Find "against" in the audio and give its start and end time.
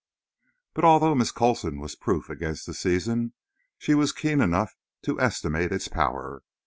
2.27-2.65